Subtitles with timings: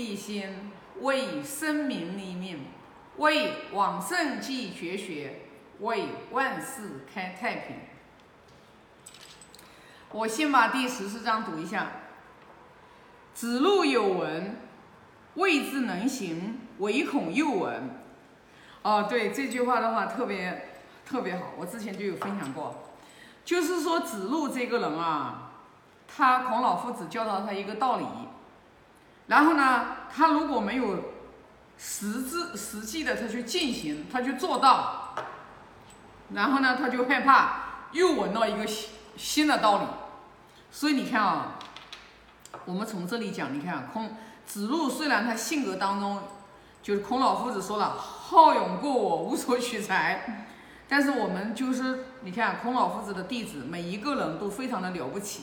[0.00, 2.60] 一心，为生民立命，
[3.18, 5.42] 为往圣继绝学，
[5.80, 7.76] 为万世开太平。
[10.10, 11.92] 我先把第十四章读一下。
[13.34, 14.56] 子路有闻，
[15.34, 17.90] 未之能行，唯恐又闻。
[18.82, 20.70] 哦，对这句话的话特别
[21.04, 22.88] 特别好，我之前就有分享过，
[23.44, 25.52] 就是说子路这个人啊，
[26.08, 28.06] 他孔老夫子教导他一个道理，
[29.30, 31.14] 然后呢，他如果没有
[31.78, 35.14] 实质实际的他去进行，他去做到，
[36.34, 39.84] 然后呢，他就害怕又闻到一个新新的道理，
[40.70, 41.52] 所以你看啊，
[42.64, 46.22] 我们从这里讲，你看孔子路虽然他性格当中。
[46.82, 50.46] 就是孔老夫子说了，好勇过我，无所取材。
[50.88, 55.42] 但是我们就是你看孔老夫子的弟子，每一个人都非常的了不起。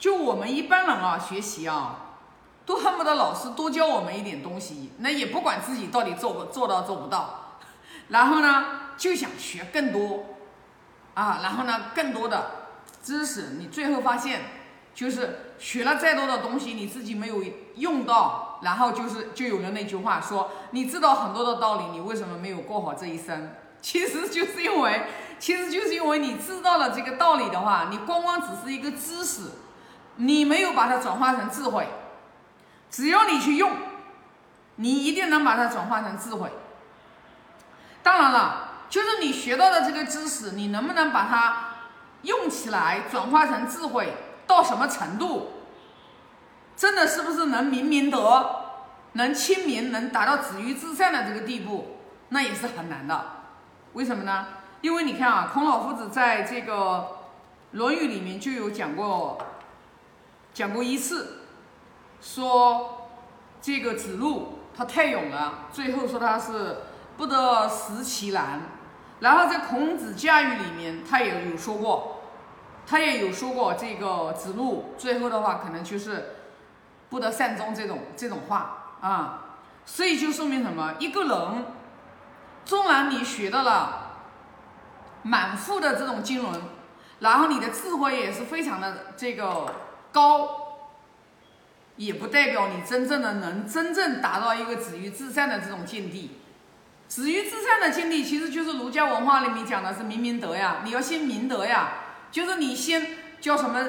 [0.00, 2.07] 就我们一般人啊，学习啊，
[2.68, 7.56] 都恨不得老师多教我们一点东西，那也不管自己到底做不做到做不到，
[8.08, 8.64] 然后呢
[8.98, 10.26] 就想学更多
[11.14, 12.50] 啊，然后呢更多的
[13.02, 14.42] 知识，你最后发现
[14.94, 17.42] 就是学了再多的东西，你自己没有
[17.76, 18.44] 用到。
[18.60, 23.54] 然后就是就有了那句话说，你知道很多的道理，你为什么没有过好这一生？
[23.80, 25.06] 其实就是因为，
[25.38, 29.42] 其实就是因为你知道了这个道理的话，你光光只是一个知识，
[30.16, 31.86] 你没有把它转化成智慧。
[32.90, 33.72] 只要你去用，
[34.76, 36.50] 你一定能把它转化成智慧。
[38.02, 41.74] 当然了，就是你学到的这个知识，你能不能把它
[42.22, 44.14] 用起来，转化成智慧，
[44.46, 45.52] 到什么程度？
[46.76, 48.48] 真的是不是能明明德，
[49.12, 53.24] 能亲民，能达到止于至善的这个地步，那也是很难的。
[53.94, 54.46] 为什么呢？
[54.80, 57.18] 因为你看啊，孔老夫子在这个
[57.76, 59.38] 《论语》里面就有讲过，
[60.54, 61.37] 讲过一次，
[62.20, 63.08] 说
[63.60, 66.78] 这个子路他太勇了，最后说他是
[67.16, 68.60] 不得食其难。
[69.20, 72.22] 然后在《孔子驾驭》里面，他也有说过，
[72.86, 76.34] 他也有说过这个子路最后的话可能就是。
[77.10, 80.96] 不得善终这种这种话啊，所以就说明什么？
[80.98, 81.64] 一个人，
[82.66, 84.10] 纵然你学到了
[85.22, 86.60] 满腹的这种经纶，
[87.20, 89.72] 然后你的智慧也是非常的这个
[90.12, 90.67] 高，
[91.98, 96.30] 也不代表你真正的能真正达到一个止于至善的这种境地。
[97.08, 101.92] 止于至善的境地，其实就是儒家文化里面讲的是明明德呀，你要先明德呀，
[102.32, 103.06] 就是你先
[103.40, 103.84] 叫什么？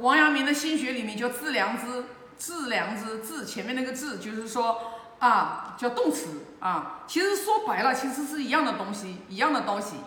[0.00, 2.04] 王阳明的心学里面叫致良知。
[2.38, 4.76] 致良知，致前面那个致就是说
[5.20, 7.04] 啊，叫动词啊。
[7.06, 9.98] 其实说白了，其实是一样的东西，一样的东西。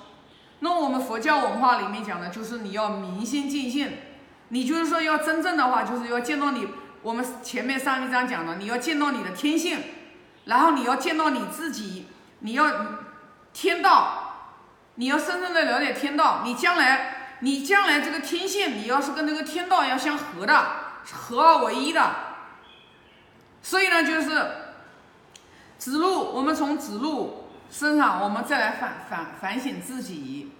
[0.59, 3.93] 那我们佛教文化里面讲的，就是你要明心见性。
[4.49, 6.67] 你就是说要真正的话，就是要见到你。
[7.05, 9.77] 我们前面上一章讲的，你要见到你的天性，
[10.45, 12.07] 然后你要见到你自己，
[12.39, 12.65] 你要
[13.53, 14.55] 天道，
[14.95, 16.41] 你要深深的了解天道。
[16.43, 20.65] 你将来，你将来这个天性，你要是跟那个天道要相合的，
[21.13, 22.09] 合二为一的。
[23.61, 24.51] 所以呢，就是
[25.77, 30.53] 子路，我们从子路身上，我们再来反反反省自己。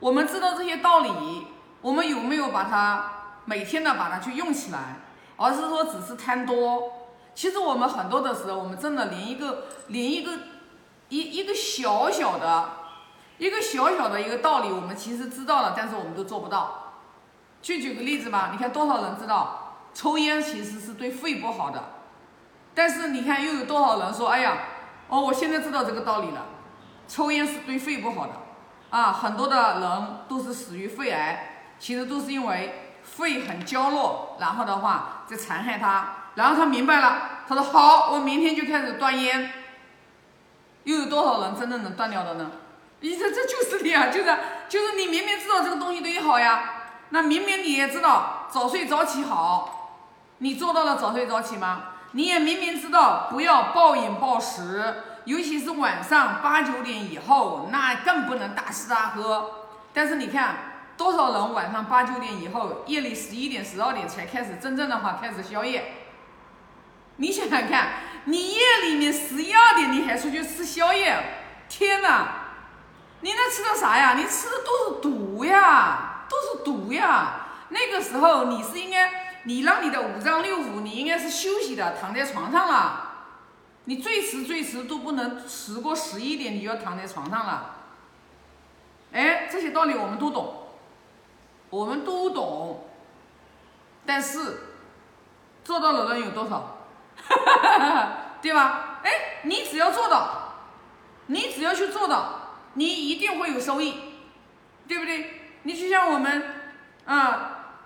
[0.00, 1.46] 我们知道这些道理，
[1.80, 3.12] 我们有没有把它
[3.46, 4.96] 每天的把它去用起来？
[5.36, 6.92] 而是说只是贪多。
[7.34, 10.32] 其实我们很多的时候，我们真的连一个连一个
[11.08, 12.70] 一一个小小的
[13.38, 16.94] 一个小小的一个道理，我们其实知道了，但是我们都做不到。
[17.62, 21.82] 去举个例子吧，你看多少人知道抽烟其实是对肺不好的？
[22.74, 24.58] 但是你看，又有多少人说：“哎呀，
[25.08, 26.44] 哦，我现在知道这个道理了，
[27.08, 28.32] 抽烟是对肺不好的
[28.90, 29.12] 啊！
[29.12, 36.08] 很多的人都是死于肺癌，其实都是因为肺很娇弱，然后的话在残害他。
[36.34, 39.50] 然后他明白了，他说：好，我明天就开始断烟。
[40.84, 42.50] 又有多少人真正能断掉的呢？
[43.00, 44.36] 你这这就是的呀，就是
[44.68, 46.64] 就是你明明知道这个东西对你好呀，
[47.10, 50.02] 那明明你也知道早睡早起好，
[50.38, 59.66] 你做到了早睡早起吗？”你也明明知道不要暴饮暴食，尤其是晚上八九点以后，那更不能大吃大喝。
[59.92, 60.56] 但是你看，
[60.96, 65.92] 多少人晚上八九点以后，夜里十一点、十二点才开始真正的话开始宵夜？
[67.16, 67.94] 你想想看，
[68.24, 71.16] 你夜里面十一二点你还出去吃宵夜？
[71.68, 72.28] 天哪！
[73.20, 74.14] 你那吃的啥呀？
[74.14, 77.46] 你吃的都是毒呀，都是毒呀！
[77.68, 79.26] 那个时候你是应该。
[79.48, 83.12] 你让你的五脏六腑，你应该是休息的，躺在床上了。
[83.84, 87.76] 你最迟最迟都不能迟过十一点，你就要躺在床上了。
[89.12, 90.65] 哎，这些道理我们都懂，
[91.70, 92.88] 我们都懂。
[94.04, 94.58] 但是
[95.64, 96.78] 做到的人有多少？
[98.40, 99.00] 对吧？
[99.02, 100.54] 哎，你只要做到，
[101.26, 103.94] 你只要去做到，你一定会有收益，
[104.86, 105.40] 对不对？
[105.62, 106.54] 你就像我们
[107.06, 107.80] 啊，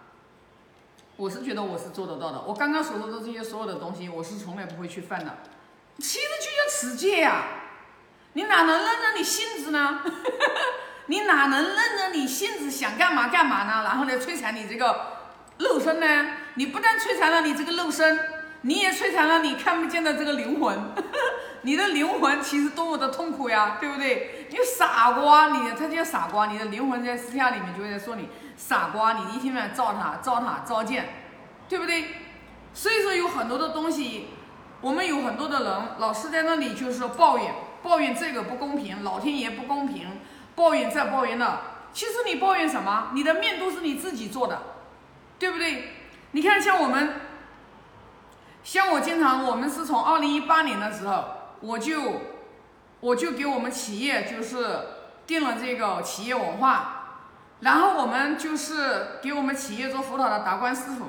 [1.17, 2.43] 我是觉得我是做得到的。
[2.43, 5.39] 我刚刚所说的这些所有的东西，我是从来不会去犯的。
[5.99, 7.45] 其实就叫持戒呀，
[8.35, 10.03] 你哪能认着你性子呢？
[11.11, 13.83] 你哪能认着你性子想干嘛干嘛呢？
[13.83, 15.17] 然后呢，摧残你这个
[15.59, 16.07] 肉身呢？
[16.55, 18.17] 你不但摧残了你这个肉身，
[18.61, 20.79] 你也摧残了你看不见的这个灵魂。
[21.63, 24.47] 你的灵魂其实多么的痛苦呀，对不对？
[24.51, 31.09] 你傻瓜，你他叫傻瓜，你的灵魂在私下里面就会在说你傻瓜，你一天晚上造他造他造见，
[31.69, 32.05] 对不对？
[32.73, 34.29] 所以说有很多的东西，
[34.81, 37.53] 我们有很多的人老是在那里就是抱怨，
[37.83, 40.20] 抱怨这个不公平，老天爷不公平。
[40.55, 41.61] 抱怨这抱怨那，
[41.93, 43.09] 其实你抱怨什么？
[43.15, 44.61] 你的面都是你自己做的，
[45.39, 45.93] 对不对？
[46.33, 47.15] 你看，像我们，
[48.63, 51.25] 像我经常，我们是从二零一八年的时候，
[51.61, 52.21] 我就
[53.01, 54.81] 我就给我们企业就是
[55.27, 57.19] 定了这个企业文化，
[57.61, 61.07] 然后我们就是给我们企业做辅导的达观师傅，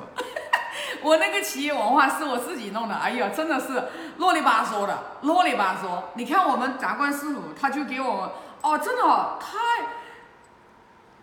[1.04, 3.84] 我那个企业文化是我自己弄的，哎呀，真的是
[4.18, 6.04] 啰里吧嗦的，啰里吧嗦。
[6.16, 8.32] 你看我们达观师傅，他就给我。
[8.62, 9.58] 哦，真的哦，他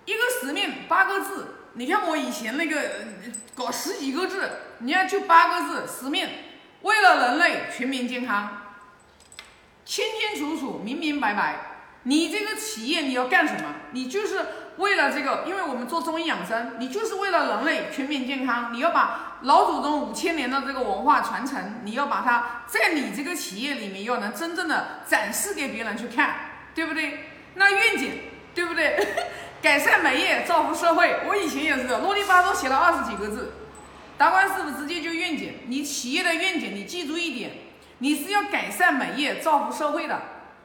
[0.04, 1.54] 一个使命八个字。
[1.74, 2.90] 你看我以前那个
[3.54, 6.28] 搞十几个字，你看就八个字，使命
[6.82, 8.62] 为了人类全民健康，
[9.84, 11.60] 清清楚楚、明明白白。
[12.02, 13.74] 你这个企业你要干什么？
[13.92, 14.46] 你就是
[14.78, 18.72] 为了这个，因为我们做中医养生，你就是为了人类全民健康。
[18.72, 26.34] 你要把老祖宗五千年的这个文化传承，你要把它在你这个企业里面要能真正的展示给别人去看。
[26.74, 27.27] 对不对？
[27.54, 28.20] 那愿景
[28.54, 28.98] 对不对？
[29.60, 31.20] 改善美业，造福社会。
[31.26, 33.54] 我以前也是啰里吧嗦写了二十几个字，
[34.16, 35.54] 达观师傅直接就愿景。
[35.66, 37.50] 你企业的愿景，你记住一点，
[37.98, 40.20] 你是要改善美业，造福社会的。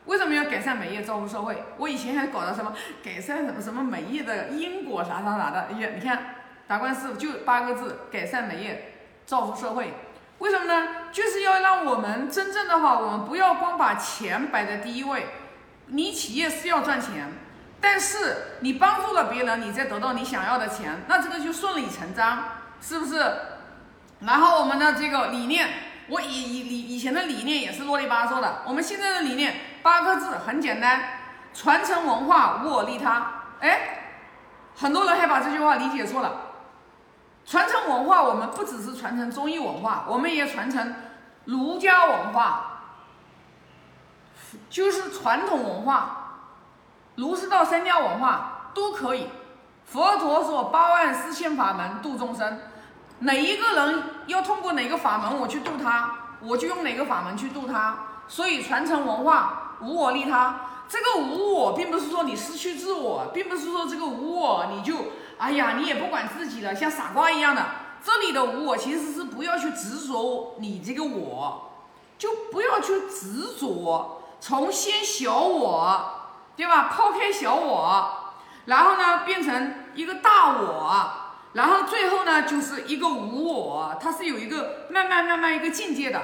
[0.06, 1.64] 为什么要改善美业，造福社会？
[1.78, 5.70] 我以前还搞的什么改善什么什么美业的因果啥啥啥的。
[5.72, 6.36] 哎呀，你看
[6.68, 8.94] 达观师傅就八个字：改善美业，
[9.26, 9.92] 造福社会。
[10.38, 10.88] 为什么呢？
[11.12, 15.26] 就是要让我们真正的话，我们不要光把钱摆在第一位。
[15.88, 17.32] 你企业是要赚钱，
[17.80, 22.44] 但是你帮助了别人，你再得到你想要的钱，那这个就顺理成章，
[22.82, 23.36] 是不是？
[24.22, 25.68] 然后我们的这个理念，
[26.08, 31.02] 我以以以以前的理念也是啰里吧嗦的，我们现在的理念八个字很简单：
[31.54, 33.42] 传承文化，无我利他。
[33.60, 34.16] 哎，
[34.76, 36.52] 很多人还把这句话理解错了。
[37.46, 40.96] 传承文化，我们不只是传承中医文化，我们也传承
[41.44, 42.73] 儒家文化。
[44.70, 46.40] 就是传统文化，
[47.16, 49.28] 儒释道三家文化都可以。
[49.86, 52.60] 佛陀说八万四千法门度众生，
[53.20, 57.98] 哪一个人要通过哪个法门我去度他，我就用哪个法门去度他。
[58.28, 64.96] 所以传承文化无我利他，这个无我并不是说你失去自我，并不是说这个无我你就
[65.38, 67.64] 哎呀你也不管自己了，像傻瓜一样的。
[68.04, 71.72] 这里的无我其实是不要去执着你这个我，
[72.18, 74.23] 就不要去执着。
[74.46, 76.04] 从先小我，
[76.58, 76.90] 对吧？
[76.90, 78.34] 抛开小我，
[78.66, 81.06] 然后呢，变成一个大我，
[81.54, 83.98] 然后最后呢，就是一个无我。
[84.02, 86.22] 它是有一个慢慢慢慢一个境界的。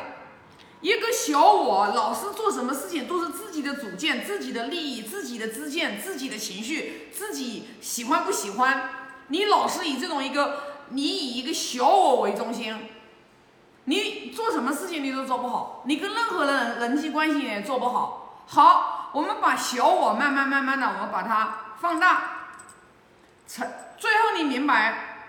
[0.82, 8.90] 一个小我老是做什么事情都是自己的主见、自己的利益、自己的知见、自己的情绪、自己喜欢不喜欢。
[9.30, 12.90] 你老是以这种一个，你以一个小我为中心。
[15.00, 18.44] 你都做不好，你跟任何人人际关系也做不好。
[18.48, 22.22] 好，我们把小我慢慢慢慢的，我们把它放大，
[23.48, 25.26] 成最后你明白，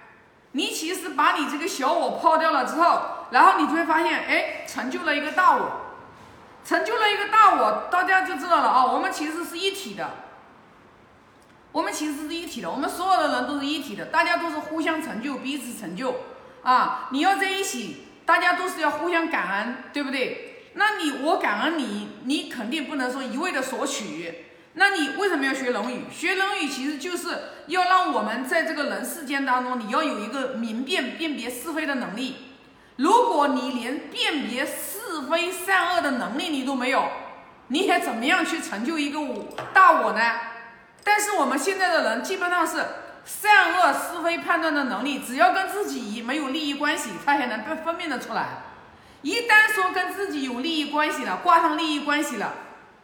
[0.52, 5.70] 你其实把你这个小我抛掉了之后，然后你就会发现，哎，成就了一个大我，
[6.64, 10.10] 成就了一个大我，大家就知道了啊，我们其实是一体的，
[11.72, 16.14] 我们其实是一体的，我们所有的人都是一体的，大家都是互相成就，彼此成就
[16.62, 18.06] 啊，你要在一起。
[18.30, 20.68] 大家都是要互相感恩，对不对？
[20.74, 24.44] 那你我感恩你，你肯定不能说一味的索取。
[24.74, 26.04] 那你为什么要学《论语》？
[26.16, 27.26] 学《论语》其实就是
[27.66, 32.36] 要让我们在这个人世间当中，你要有一个明辨、辨别是非的能力。
[32.98, 37.10] 如果你连辨别是非善恶的能力你都没有，
[37.66, 40.20] 你还怎么样去成就一个我大我呢？
[41.02, 42.76] 但是我们现在的人基本上是。
[43.24, 48.46] 善恶是非判断的能力，只要跟自己没有利益关系，他还能分分辨得出来。
[49.22, 52.54] 一旦说跟自己有利益关系了，挂上利益关系了，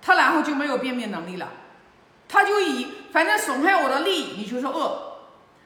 [0.00, 1.48] 他然后就没有辨别能力了。
[2.28, 5.20] 他就以反正损害我的利益，你就是恶；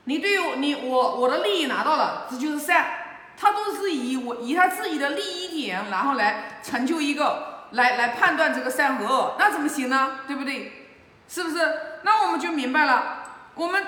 [0.05, 2.85] 你对我你我我的利益拿到了，这就是善。
[3.39, 10.19] 他都是以我以他自己的利益点，然后来成就一个，来来判断这个善和恶，那怎么行呢？
[10.27, 10.89] 对不对？
[11.27, 11.57] 是不是？
[12.03, 13.23] 那我们就明白了，
[13.55, 13.83] 我们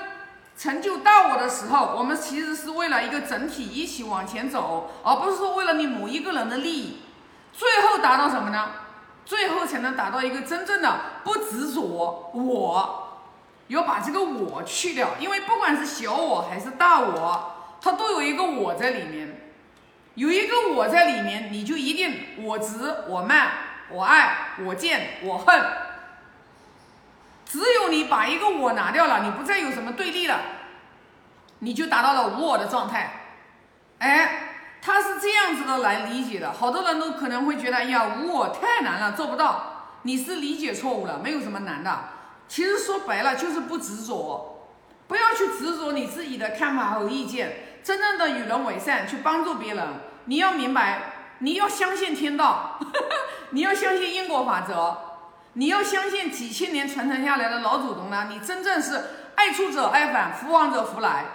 [0.57, 7.03] 成就大我的时候，我们其实是为了一个整体一起往前走，而不是说为了你某一个人的利益，
[7.53, 8.71] 最后达到什么呢？
[9.25, 13.19] 最后才能达到一个真正的不执着我，
[13.69, 19.53] 要把这个我去掉，因为不管是小我还是大我，它都有一个我在里面，
[20.15, 23.53] 有一个我在里面，你就一定我执、我慢、
[23.91, 25.82] 我爱、我见、我恨。
[27.53, 30.41] 只有你把一个我拿掉了，你不再有什么对立了，
[31.59, 33.27] 你就达到了无我的状态。
[33.99, 36.51] 哎，他是这样子的来理解的。
[36.51, 39.99] 好多人都可能会觉得，哎呀，无我太难了，做不到。
[40.05, 42.05] 你是理解错误了，没有什么难的。
[42.49, 44.71] 其实说白了就是不执着，
[45.07, 47.81] 不要去执着你自己的看法和意见。
[47.85, 49.87] 真正的与人为善，去帮助别人，
[50.25, 52.79] 你要明白，你要相信天道，
[53.51, 55.12] 你要相信因果法则。
[55.55, 58.29] 你要相信几千年传承下来的老祖宗呢？
[58.31, 59.03] 你真正是
[59.35, 61.27] 爱出者爱返，福往者福来，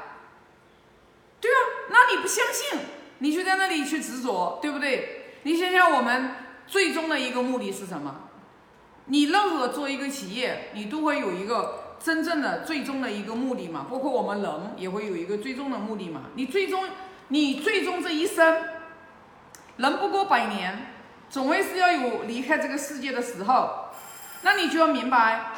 [1.40, 1.58] 对啊，
[1.92, 2.80] 那你不相信，
[3.20, 5.36] 你就在那里去执着，对不对？
[5.44, 6.32] 你想想，我们
[6.66, 8.24] 最终的一个目的是什么？
[9.06, 13.86] 你任何做一个企业，你都会有一个真正的最终的一个目的嘛？
[13.88, 16.22] 包括我们人也会有一个最终的目的嘛？
[16.34, 16.86] 你最终，
[17.28, 18.64] 你最终这一生，
[19.78, 20.88] 人不过百年，
[21.30, 23.84] 总会是要有离开这个世界的时候。
[24.48, 25.51] 那你就要明白，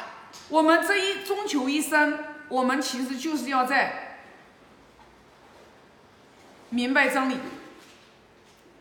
[0.48, 4.18] 我们这一终求一生，我们其实就是要在
[6.70, 7.38] 明白真理，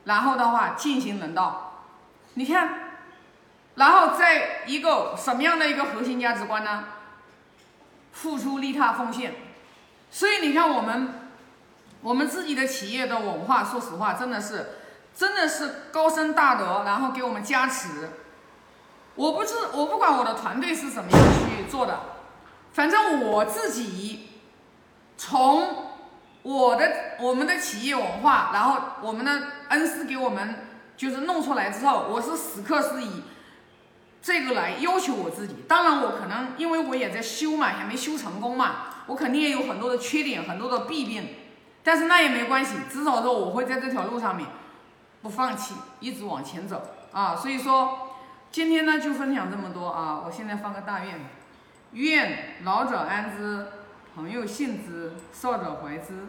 [0.05, 1.85] 然后的话进行人道。
[2.33, 2.97] 你看，
[3.75, 6.85] 然后在一个什么样的一个核心价值观呢？
[8.11, 9.35] 付出、利他、奉献。
[10.09, 11.29] 所以你看，我们
[12.01, 14.79] 我们自己的企业的文化，说实话，真的是
[15.15, 18.09] 真的是高深大德，然后给我们加持。
[19.19, 21.99] 我不知我不管我的团队是怎么样去做的，
[22.71, 24.29] 反正我自己
[25.17, 25.87] 从
[26.41, 33.23] 我的我们的企业文化，然后我们的恩师给我们就是弄出来之后，我是时刻是以
[34.21, 35.65] 这个来要求我自己。
[35.67, 41.27] 当然，我可能因为我也在修嘛，还没修成功嘛，我肯定也有很多的缺点，很多的弊病。
[41.83, 44.47] 但是那也没关系，至少说我会在这条路上面
[45.21, 47.35] 不放弃，一直往前走啊。
[47.35, 48.05] 所以说。
[48.51, 50.23] 今天呢就分享这么多啊！
[50.25, 51.19] 我现在放个大愿，
[51.93, 53.67] 愿老者安之，
[54.15, 56.27] 朋友信之，少者怀之。